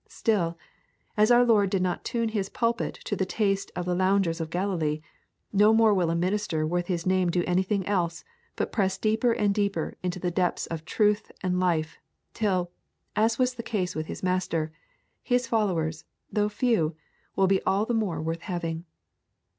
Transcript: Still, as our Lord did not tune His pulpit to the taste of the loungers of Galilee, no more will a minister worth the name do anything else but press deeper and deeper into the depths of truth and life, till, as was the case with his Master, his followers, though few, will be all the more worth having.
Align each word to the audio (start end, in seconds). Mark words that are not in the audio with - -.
Still, 0.07 0.57
as 1.15 1.29
our 1.29 1.45
Lord 1.45 1.69
did 1.69 1.83
not 1.83 2.03
tune 2.03 2.29
His 2.29 2.49
pulpit 2.49 2.95
to 3.05 3.15
the 3.15 3.23
taste 3.23 3.71
of 3.75 3.85
the 3.85 3.93
loungers 3.93 4.41
of 4.41 4.49
Galilee, 4.49 4.99
no 5.53 5.73
more 5.75 5.93
will 5.93 6.09
a 6.09 6.15
minister 6.15 6.65
worth 6.65 6.87
the 6.87 7.03
name 7.05 7.29
do 7.29 7.43
anything 7.45 7.85
else 7.85 8.23
but 8.55 8.71
press 8.71 8.97
deeper 8.97 9.31
and 9.31 9.53
deeper 9.53 9.93
into 10.01 10.19
the 10.19 10.31
depths 10.31 10.65
of 10.65 10.85
truth 10.85 11.31
and 11.43 11.59
life, 11.59 11.99
till, 12.33 12.71
as 13.15 13.37
was 13.37 13.53
the 13.53 13.61
case 13.61 13.93
with 13.93 14.07
his 14.07 14.23
Master, 14.23 14.71
his 15.21 15.45
followers, 15.45 16.03
though 16.31 16.49
few, 16.49 16.95
will 17.35 17.45
be 17.45 17.61
all 17.61 17.85
the 17.85 17.93
more 17.93 18.19
worth 18.23 18.41
having. 18.41 18.85